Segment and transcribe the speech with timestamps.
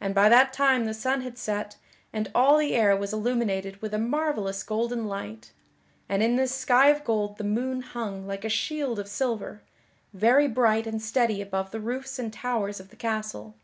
[0.00, 1.76] And by that time the sun had set
[2.12, 5.50] and all the air was illuminated with a marvellous golden light;
[6.08, 9.62] and in this sky of gold the moon hung like a shield of silver,
[10.14, 13.56] very bright and steady above the roofs and towers of the castle.